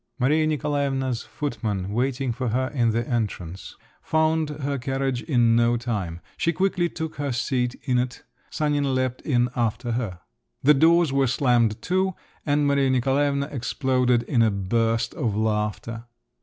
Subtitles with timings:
[0.17, 6.21] Maria Nikolaevna's footman, waiting for her in the entrance, found her carriage in no time.
[6.37, 10.21] She quickly took her seat in it; Sanin leapt in after her.
[10.63, 12.15] The doors were slammed to,
[12.47, 16.05] and Maria Nikolaevna exploded in a burst of laughter.